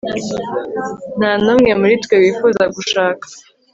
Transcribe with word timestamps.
nta 1.17 1.31
n'umwe 1.43 1.71
muri 1.81 1.95
twe 2.03 2.15
wifuza 2.23 2.63
gushaka 2.75 3.25